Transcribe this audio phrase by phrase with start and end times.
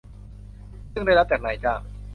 [0.93, 1.81] ซึ่งได้รับจากนายจ้าง